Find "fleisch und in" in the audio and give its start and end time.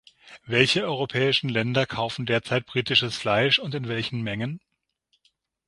3.17-3.87